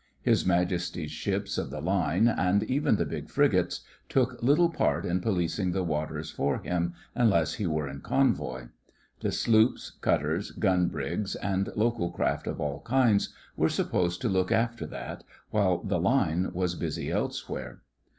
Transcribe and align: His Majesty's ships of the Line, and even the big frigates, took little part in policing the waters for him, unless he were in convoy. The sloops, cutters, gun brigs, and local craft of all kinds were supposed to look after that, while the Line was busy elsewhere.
His 0.23 0.47
Majesty's 0.47 1.11
ships 1.11 1.59
of 1.59 1.69
the 1.69 1.79
Line, 1.79 2.27
and 2.27 2.63
even 2.63 2.95
the 2.95 3.05
big 3.05 3.29
frigates, 3.29 3.81
took 4.09 4.41
little 4.41 4.71
part 4.71 5.05
in 5.05 5.19
policing 5.21 5.73
the 5.73 5.83
waters 5.83 6.31
for 6.31 6.57
him, 6.57 6.95
unless 7.13 7.53
he 7.53 7.67
were 7.67 7.87
in 7.87 8.01
convoy. 8.01 8.69
The 9.19 9.31
sloops, 9.31 9.91
cutters, 10.01 10.49
gun 10.53 10.87
brigs, 10.87 11.35
and 11.35 11.69
local 11.75 12.09
craft 12.09 12.47
of 12.47 12.59
all 12.59 12.79
kinds 12.81 13.29
were 13.55 13.69
supposed 13.69 14.21
to 14.21 14.27
look 14.27 14.51
after 14.51 14.87
that, 14.87 15.23
while 15.51 15.77
the 15.83 15.99
Line 15.99 16.49
was 16.51 16.73
busy 16.73 17.11
elsewhere. 17.11 17.83